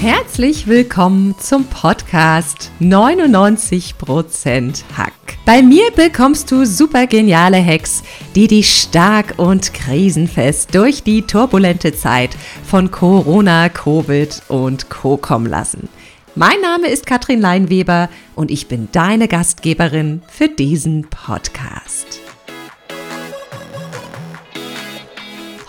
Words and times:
Herzlich 0.00 0.66
willkommen 0.66 1.34
zum 1.38 1.66
Podcast 1.66 2.72
99% 2.80 4.82
Hack. 4.96 5.12
Bei 5.44 5.60
mir 5.60 5.90
bekommst 5.90 6.50
du 6.50 6.64
super 6.64 7.06
geniale 7.06 7.62
Hacks, 7.62 8.02
die 8.34 8.46
dich 8.46 8.80
stark 8.80 9.34
und 9.36 9.74
krisenfest 9.74 10.74
durch 10.74 11.02
die 11.02 11.20
turbulente 11.20 11.92
Zeit 11.92 12.30
von 12.64 12.90
Corona, 12.90 13.68
Covid 13.68 14.40
und 14.48 14.88
Co. 14.88 15.18
kommen 15.18 15.44
lassen. 15.44 15.90
Mein 16.34 16.62
Name 16.62 16.88
ist 16.88 17.04
Katrin 17.04 17.42
Leinweber 17.42 18.08
und 18.34 18.50
ich 18.50 18.68
bin 18.68 18.88
deine 18.92 19.28
Gastgeberin 19.28 20.22
für 20.30 20.48
diesen 20.48 21.10
Podcast. 21.10 22.20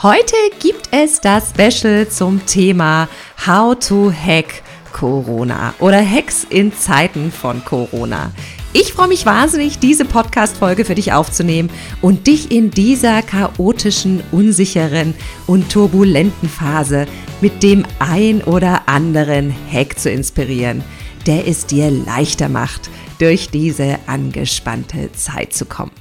Heute 0.03 0.35
gibt 0.59 0.89
es 0.89 1.21
das 1.21 1.51
Special 1.51 2.09
zum 2.09 2.43
Thema 2.47 3.07
How 3.45 3.77
to 3.77 4.11
Hack 4.11 4.63
Corona 4.91 5.75
oder 5.77 6.03
Hacks 6.03 6.43
in 6.43 6.73
Zeiten 6.73 7.31
von 7.31 7.63
Corona. 7.63 8.31
Ich 8.73 8.93
freue 8.93 9.09
mich 9.09 9.27
wahnsinnig, 9.27 9.77
diese 9.77 10.05
Podcast-Folge 10.05 10.85
für 10.85 10.95
dich 10.95 11.13
aufzunehmen 11.13 11.69
und 12.01 12.25
dich 12.25 12.51
in 12.51 12.71
dieser 12.71 13.21
chaotischen, 13.21 14.23
unsicheren 14.31 15.13
und 15.45 15.71
turbulenten 15.71 16.49
Phase 16.49 17.05
mit 17.39 17.61
dem 17.61 17.85
ein 17.99 18.41
oder 18.41 18.89
anderen 18.89 19.53
Hack 19.71 19.99
zu 19.99 20.09
inspirieren, 20.09 20.83
der 21.27 21.47
es 21.47 21.67
dir 21.67 21.91
leichter 21.91 22.49
macht, 22.49 22.89
durch 23.19 23.51
diese 23.51 23.99
angespannte 24.07 25.11
Zeit 25.11 25.53
zu 25.53 25.65
kommen. 25.65 25.91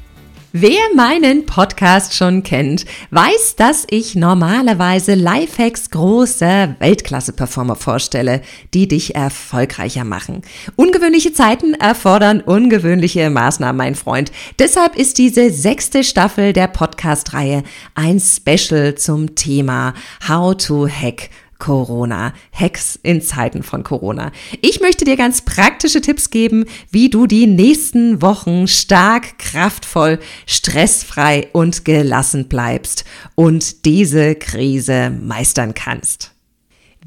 Wer 0.52 0.80
meinen 0.96 1.46
Podcast 1.46 2.16
schon 2.16 2.42
kennt, 2.42 2.84
weiß, 3.12 3.54
dass 3.54 3.86
ich 3.88 4.16
normalerweise 4.16 5.14
Lifehacks 5.14 5.90
großer 5.90 6.74
Weltklasse-Performer 6.80 7.76
vorstelle, 7.76 8.42
die 8.74 8.88
dich 8.88 9.14
erfolgreicher 9.14 10.02
machen. 10.02 10.42
Ungewöhnliche 10.74 11.32
Zeiten 11.32 11.74
erfordern 11.74 12.40
ungewöhnliche 12.40 13.30
Maßnahmen, 13.30 13.76
mein 13.76 13.94
Freund. 13.94 14.32
Deshalb 14.58 14.96
ist 14.96 15.18
diese 15.18 15.50
sechste 15.52 16.02
Staffel 16.02 16.52
der 16.52 16.66
Podcast-Reihe 16.66 17.62
ein 17.94 18.18
Special 18.18 18.96
zum 18.96 19.36
Thema 19.36 19.94
How 20.28 20.56
to 20.56 20.88
Hack 20.88 21.30
Corona. 21.60 22.34
Hacks 22.52 22.98
in 23.04 23.22
Zeiten 23.22 23.62
von 23.62 23.84
Corona. 23.84 24.32
Ich 24.60 24.80
möchte 24.80 25.04
dir 25.04 25.16
ganz 25.16 25.42
praktische 25.42 26.00
Tipps 26.00 26.30
geben, 26.30 26.64
wie 26.90 27.08
du 27.08 27.28
die 27.28 27.46
nächsten 27.46 28.20
Wochen 28.20 28.66
stark, 28.66 29.38
kraftvoll, 29.38 30.18
stressfrei 30.46 31.46
und 31.52 31.84
gelassen 31.84 32.48
bleibst 32.48 33.04
und 33.36 33.84
diese 33.84 34.34
Krise 34.34 35.10
meistern 35.10 35.74
kannst. 35.74 36.32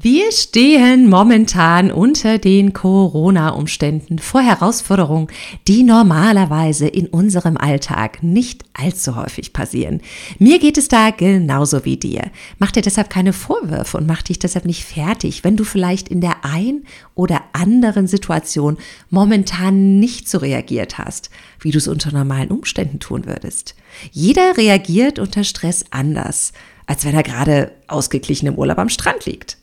Wir 0.00 0.32
stehen 0.32 1.08
momentan 1.08 1.92
unter 1.92 2.38
den 2.38 2.72
Corona-Umständen 2.72 4.18
vor 4.18 4.42
Herausforderungen, 4.42 5.28
die 5.68 5.84
normalerweise 5.84 6.88
in 6.88 7.06
unserem 7.06 7.56
Alltag 7.56 8.20
nicht 8.20 8.64
allzu 8.74 9.14
häufig 9.14 9.52
passieren. 9.52 10.00
Mir 10.40 10.58
geht 10.58 10.78
es 10.78 10.88
da 10.88 11.10
genauso 11.10 11.84
wie 11.84 11.96
dir. 11.96 12.32
Mach 12.58 12.72
dir 12.72 12.82
deshalb 12.82 13.08
keine 13.08 13.32
Vorwürfe 13.32 13.96
und 13.96 14.08
mach 14.08 14.22
dich 14.22 14.40
deshalb 14.40 14.64
nicht 14.64 14.84
fertig, 14.84 15.44
wenn 15.44 15.56
du 15.56 15.62
vielleicht 15.62 16.08
in 16.08 16.20
der 16.20 16.44
ein 16.44 16.82
oder 17.14 17.42
anderen 17.52 18.08
Situation 18.08 18.78
momentan 19.10 20.00
nicht 20.00 20.28
so 20.28 20.38
reagiert 20.38 20.98
hast, 20.98 21.30
wie 21.60 21.70
du 21.70 21.78
es 21.78 21.86
unter 21.86 22.10
normalen 22.10 22.50
Umständen 22.50 22.98
tun 22.98 23.26
würdest. 23.26 23.76
Jeder 24.10 24.56
reagiert 24.56 25.20
unter 25.20 25.44
Stress 25.44 25.84
anders, 25.90 26.52
als 26.86 27.04
wenn 27.04 27.14
er 27.14 27.22
gerade 27.22 27.70
ausgeglichen 27.86 28.48
im 28.48 28.56
Urlaub 28.56 28.78
am 28.78 28.88
Strand 28.88 29.24
liegt. 29.24 29.56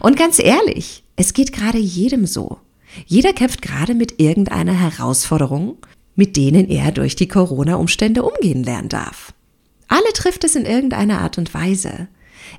Und 0.00 0.16
ganz 0.16 0.38
ehrlich, 0.38 1.04
es 1.16 1.32
geht 1.34 1.52
gerade 1.52 1.78
jedem 1.78 2.26
so. 2.26 2.58
Jeder 3.06 3.32
kämpft 3.32 3.62
gerade 3.62 3.94
mit 3.94 4.20
irgendeiner 4.20 4.72
Herausforderung, 4.72 5.78
mit 6.16 6.36
denen 6.36 6.68
er 6.68 6.92
durch 6.92 7.16
die 7.16 7.28
Corona-Umstände 7.28 8.22
umgehen 8.22 8.62
lernen 8.62 8.88
darf. 8.88 9.32
Alle 9.88 10.12
trifft 10.14 10.44
es 10.44 10.56
in 10.56 10.64
irgendeiner 10.64 11.20
Art 11.20 11.38
und 11.38 11.52
Weise. 11.54 12.08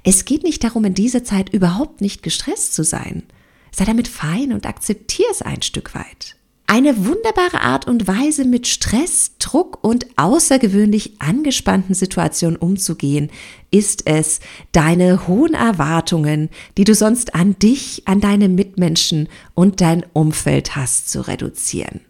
Es 0.03 0.25
geht 0.25 0.43
nicht 0.43 0.63
darum, 0.63 0.85
in 0.85 0.93
dieser 0.93 1.23
Zeit 1.23 1.49
überhaupt 1.49 2.01
nicht 2.01 2.23
gestresst 2.23 2.73
zu 2.73 2.83
sein. 2.83 3.23
Sei 3.71 3.85
damit 3.85 4.07
fein 4.07 4.53
und 4.53 4.65
akzeptier 4.65 5.25
es 5.31 5.41
ein 5.41 5.61
Stück 5.61 5.95
weit. 5.95 6.35
Eine 6.67 7.05
wunderbare 7.05 7.61
Art 7.61 7.87
und 7.87 8.07
Weise, 8.07 8.43
mit 8.43 8.67
Stress, 8.67 9.33
Druck 9.37 9.83
und 9.83 10.07
außergewöhnlich 10.15 11.21
angespannten 11.21 11.93
Situationen 11.93 12.57
umzugehen, 12.57 13.29
ist 13.69 14.07
es, 14.07 14.39
deine 14.71 15.27
hohen 15.27 15.53
Erwartungen, 15.53 16.49
die 16.77 16.83
du 16.83 16.95
sonst 16.95 17.35
an 17.35 17.57
dich, 17.59 18.01
an 18.05 18.19
deine 18.19 18.49
Mitmenschen 18.49 19.29
und 19.53 19.79
dein 19.79 20.05
Umfeld 20.13 20.75
hast, 20.75 21.11
zu 21.11 21.27
reduzieren. 21.27 22.01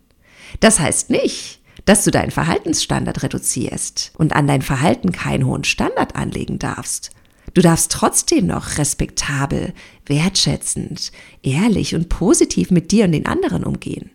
Das 0.62 0.80
heißt 0.80 1.10
nicht, 1.10 1.60
dass 1.84 2.06
du 2.06 2.12
deinen 2.12 2.32
Verhaltensstandard 2.32 3.24
reduzierst 3.24 4.14
und 4.18 4.34
an 4.34 4.48
dein 4.48 4.62
Verhalten 4.62 5.12
keinen 5.12 5.46
hohen 5.46 5.66
Standard 5.66 6.16
anlegen 6.16 6.60
darfst. 6.60 7.12
Du 7.54 7.62
darfst 7.62 7.92
trotzdem 7.92 8.48
noch 8.48 8.78
respektabel, 8.78 9.74
wertschätzend, 10.06 11.12
ehrlich 11.44 11.94
und 11.94 12.08
positiv 12.08 12.72
mit 12.72 12.92
dir 12.92 13.06
und 13.06 13.12
den 13.12 13.26
anderen 13.26 13.66
umgehen. 13.66 14.12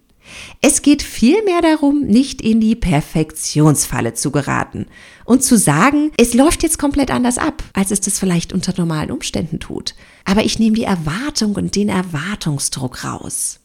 Es 0.60 0.82
geht 0.82 1.03
vielmehr 1.03 1.62
darum, 1.62 2.03
nicht 2.03 2.41
in 2.41 2.60
die 2.60 2.76
Perfektionsfalle 2.76 4.14
zu 4.14 4.31
geraten 4.31 4.86
und 5.25 5.42
zu 5.42 5.56
sagen, 5.56 6.12
es 6.16 6.34
läuft 6.34 6.62
jetzt 6.62 6.78
komplett 6.78 7.10
anders 7.10 7.38
ab, 7.38 7.62
als 7.72 7.91
es 7.91 8.00
das 8.00 8.19
vielleicht 8.19 8.53
unter 8.53 8.75
normalen 8.76 9.10
Umständen 9.10 9.60
tut. 9.60 9.94
Aber 10.25 10.44
ich 10.44 10.58
nehme 10.58 10.76
die 10.76 10.84
Erwartung 10.84 11.54
und 11.54 11.76
den 11.76 11.88
Erwartungsdruck 11.88 13.04
raus. 13.04 13.60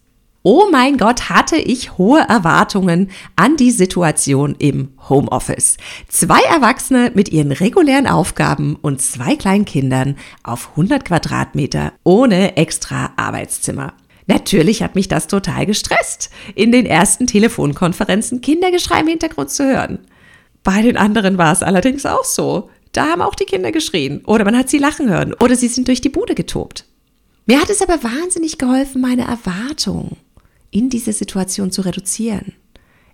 Oh 0.47 0.67
mein 0.71 0.97
Gott, 0.97 1.31
hatte 1.31 1.55
ich 1.55 1.97
hohe 1.97 2.19
Erwartungen 2.19 3.09
an 3.35 3.57
die 3.57 3.71
Situation 3.71 4.55
im 4.59 4.89
Homeoffice. 5.09 5.77
Zwei 6.07 6.39
Erwachsene 6.41 7.11
mit 7.15 7.29
ihren 7.29 7.51
regulären 7.51 8.05
Aufgaben 8.05 8.75
und 8.75 9.01
zwei 9.01 9.35
kleinen 9.35 9.65
Kindern 9.65 10.17
auf 10.43 10.69
100 10.71 11.03
Quadratmeter 11.03 11.93
ohne 12.03 12.57
extra 12.57 13.09
Arbeitszimmer. 13.15 13.95
Natürlich 14.27 14.81
hat 14.81 14.95
mich 14.95 15.07
das 15.07 15.27
total 15.27 15.65
gestresst, 15.65 16.29
in 16.55 16.71
den 16.71 16.85
ersten 16.85 17.27
Telefonkonferenzen 17.27 18.41
Kindergeschrei 18.41 19.01
im 19.01 19.07
Hintergrund 19.07 19.51
zu 19.51 19.65
hören. 19.65 19.99
Bei 20.63 20.81
den 20.81 20.97
anderen 20.97 21.37
war 21.37 21.53
es 21.53 21.61
allerdings 21.61 22.05
auch 22.05 22.25
so. 22.25 22.69
Da 22.91 23.07
haben 23.07 23.21
auch 23.21 23.35
die 23.35 23.45
Kinder 23.45 23.71
geschrien 23.71 24.23
oder 24.25 24.45
man 24.45 24.57
hat 24.57 24.69
sie 24.69 24.79
lachen 24.79 25.09
hören 25.09 25.33
oder 25.33 25.55
sie 25.55 25.67
sind 25.67 25.87
durch 25.87 26.01
die 26.01 26.09
Bude 26.09 26.33
getobt. 26.33 26.85
Mir 27.45 27.61
hat 27.61 27.69
es 27.69 27.81
aber 27.81 28.01
wahnsinnig 28.03 28.57
geholfen, 28.57 29.01
meine 29.01 29.23
Erwartung 29.23 30.17
in 30.71 30.89
dieser 30.89 31.13
Situation 31.13 31.71
zu 31.71 31.81
reduzieren. 31.81 32.53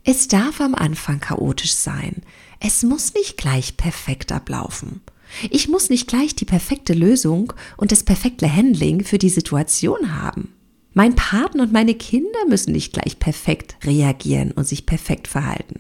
Es 0.04 0.28
darf 0.28 0.62
am 0.62 0.74
Anfang 0.74 1.20
chaotisch 1.20 1.74
sein. 1.74 2.24
Es 2.60 2.84
muss 2.84 3.14
nicht 3.14 3.38
gleich 3.38 3.76
perfekt 3.76 4.32
ablaufen. 4.32 5.02
Ich 5.50 5.68
muss 5.68 5.90
nicht 5.90 6.08
gleich 6.08 6.36
die 6.36 6.46
perfekte 6.46 6.94
Lösung 6.94 7.54
und 7.78 7.92
das 7.92 8.04
perfekte 8.04 8.54
Handling 8.54 9.04
für 9.04 9.18
die 9.18 9.30
Situation 9.30 10.22
haben. 10.22 10.54
Mein 10.94 11.16
Partner 11.16 11.64
und 11.64 11.72
meine 11.72 11.96
Kinder 11.96 12.40
müssen 12.50 12.74
nicht 12.74 12.94
gleich 12.94 13.18
perfekt 13.18 13.78
reagieren 13.86 14.52
und 14.52 14.68
sich 14.68 14.86
perfekt 14.86 15.28
verhalten. 15.28 15.80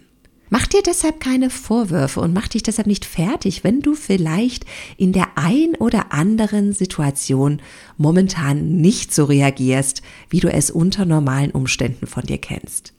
Mach 0.49 0.67
dir 0.67 0.81
deshalb 0.83 1.21
keine 1.21 1.49
Vorwürfe 1.49 2.19
und 2.19 2.33
mach 2.33 2.49
dich 2.49 2.61
deshalb 2.61 2.85
nicht 2.85 3.05
fertig, 3.05 3.63
wenn 3.63 3.81
du 3.81 3.93
vielleicht 3.93 4.65
in 4.97 5.13
der 5.13 5.29
ein 5.35 5.75
oder 5.79 6.11
anderen 6.11 6.73
Situation 6.73 7.61
momentan 7.97 8.77
nicht 8.77 9.13
so 9.13 9.23
reagierst, 9.23 10.01
wie 10.29 10.41
du 10.41 10.51
es 10.51 10.69
unter 10.69 11.05
normalen 11.05 11.51
Umständen 11.51 12.05
von 12.05 12.23
dir 12.23 12.37
kennst. 12.37 12.93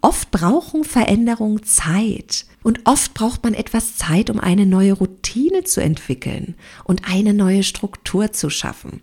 Oft 0.00 0.30
brauchen 0.30 0.84
Veränderungen 0.84 1.62
Zeit 1.62 2.46
und 2.62 2.80
oft 2.84 3.12
braucht 3.12 3.44
man 3.44 3.54
etwas 3.54 3.96
Zeit, 3.96 4.30
um 4.30 4.40
eine 4.40 4.64
neue 4.64 4.94
Routine 4.94 5.64
zu 5.64 5.82
entwickeln 5.82 6.54
und 6.84 7.02
eine 7.06 7.34
neue 7.34 7.62
Struktur 7.64 8.32
zu 8.32 8.48
schaffen. 8.48 9.02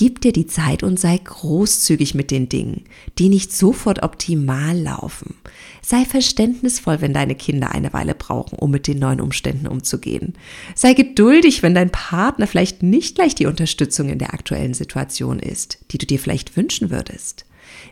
Gib 0.00 0.22
dir 0.22 0.32
die 0.32 0.46
Zeit 0.46 0.82
und 0.82 0.98
sei 0.98 1.18
großzügig 1.18 2.14
mit 2.14 2.30
den 2.30 2.48
Dingen, 2.48 2.84
die 3.18 3.28
nicht 3.28 3.52
sofort 3.52 4.02
optimal 4.02 4.74
laufen. 4.74 5.34
Sei 5.82 6.06
verständnisvoll, 6.06 7.02
wenn 7.02 7.12
deine 7.12 7.34
Kinder 7.34 7.72
eine 7.72 7.92
Weile 7.92 8.14
brauchen, 8.14 8.58
um 8.58 8.70
mit 8.70 8.86
den 8.86 8.98
neuen 8.98 9.20
Umständen 9.20 9.66
umzugehen. 9.66 10.38
Sei 10.74 10.94
geduldig, 10.94 11.62
wenn 11.62 11.74
dein 11.74 11.90
Partner 11.90 12.46
vielleicht 12.46 12.82
nicht 12.82 13.16
gleich 13.16 13.34
die 13.34 13.44
Unterstützung 13.44 14.08
in 14.08 14.18
der 14.18 14.32
aktuellen 14.32 14.72
Situation 14.72 15.38
ist, 15.38 15.80
die 15.90 15.98
du 15.98 16.06
dir 16.06 16.18
vielleicht 16.18 16.56
wünschen 16.56 16.88
würdest. 16.88 17.44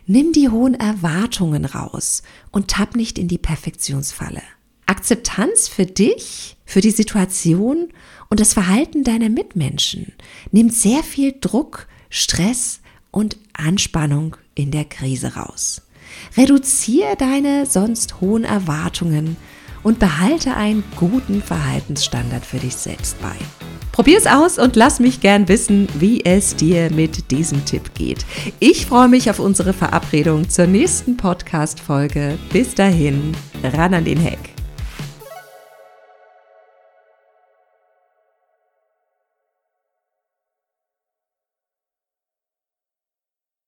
Nimm 0.07 0.31
die 0.31 0.49
hohen 0.49 0.73
Erwartungen 0.73 1.63
raus 1.63 2.23
und 2.49 2.69
tapp 2.69 2.95
nicht 2.95 3.19
in 3.19 3.27
die 3.27 3.37
Perfektionsfalle. 3.37 4.41
Akzeptanz 4.87 5.67
für 5.67 5.85
dich, 5.85 6.57
für 6.65 6.81
die 6.81 6.89
Situation 6.89 7.89
und 8.31 8.39
das 8.39 8.53
Verhalten 8.53 9.03
deiner 9.03 9.29
Mitmenschen 9.29 10.13
nimmt 10.51 10.73
sehr 10.73 11.03
viel 11.03 11.35
Druck, 11.39 11.87
Stress 12.09 12.81
und 13.11 13.37
Anspannung 13.53 14.35
in 14.55 14.71
der 14.71 14.85
Krise 14.85 15.35
raus. 15.35 15.81
Reduziere 16.37 17.15
deine 17.17 17.65
sonst 17.65 18.21
hohen 18.21 18.43
Erwartungen 18.43 19.37
und 19.83 19.99
behalte 19.99 20.55
einen 20.55 20.83
guten 20.95 21.41
Verhaltensstandard 21.41 22.45
für 22.45 22.57
dich 22.57 22.75
selbst 22.75 23.21
bei. 23.21 23.35
Probier's 23.91 24.27
aus 24.27 24.57
und 24.57 24.75
lass 24.75 24.99
mich 24.99 25.19
gern 25.19 25.47
wissen, 25.47 25.87
wie 25.99 26.23
es 26.23 26.55
dir 26.55 26.89
mit 26.91 27.31
diesem 27.31 27.65
Tipp 27.65 27.93
geht. 27.95 28.25
Ich 28.59 28.85
freue 28.85 29.09
mich 29.09 29.29
auf 29.29 29.39
unsere 29.39 29.73
Verabredung 29.73 30.49
zur 30.49 30.67
nächsten 30.67 31.17
Podcast-Folge. 31.17 32.37
Bis 32.51 32.75
dahin, 32.75 33.33
ran 33.61 33.93
an 33.93 34.05
den 34.05 34.19
Heck. 34.19 34.58